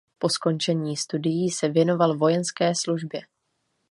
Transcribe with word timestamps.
Po 0.19 0.29
skončení 0.29 0.97
studií 0.97 1.49
se 1.49 1.69
věnoval 1.69 2.17
vojenské 2.17 2.75
službě. 2.75 3.21